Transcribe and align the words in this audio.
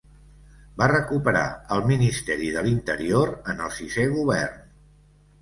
Va 0.81 0.85
recuperar 0.91 1.43
el 1.75 1.83
Ministeri 1.91 2.49
de 2.57 2.65
l'Interior 2.69 3.35
en 3.55 3.63
el 3.69 3.71
sisè 3.77 4.09
govern. 4.19 4.67